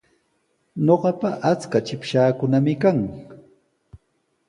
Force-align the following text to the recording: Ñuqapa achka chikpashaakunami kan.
Ñuqapa 0.85 1.29
achka 1.51 1.77
chikpashaakunami 1.85 2.73
kan. 2.81 2.99